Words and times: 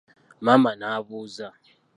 Maama 0.43 0.71
n'abuuza. 0.79 1.47